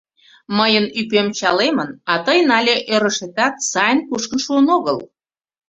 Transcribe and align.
Мыйын 0.57 0.85
ӱпем 0.99 1.27
чалемын, 1.37 1.89
а 2.11 2.13
тыйын 2.25 2.49
але 2.57 2.75
ӧрышетат 2.93 3.55
сайын 3.71 3.99
кушкын 4.09 4.39
шуын 4.45 4.67
огыл... 4.77 4.97